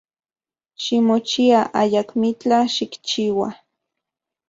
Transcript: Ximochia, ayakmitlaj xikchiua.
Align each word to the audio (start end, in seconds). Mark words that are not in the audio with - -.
Ximochia, 0.83 1.59
ayakmitlaj 1.81 2.67
xikchiua. 2.79 3.49